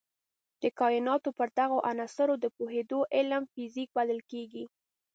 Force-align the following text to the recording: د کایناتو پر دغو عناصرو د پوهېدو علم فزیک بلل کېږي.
د 0.61 0.63
کایناتو 0.79 1.29
پر 1.37 1.47
دغو 1.59 1.77
عناصرو 1.89 2.35
د 2.39 2.45
پوهېدو 2.57 2.99
علم 3.15 3.43
فزیک 3.53 3.89
بلل 3.97 4.21
کېږي. 4.31 4.63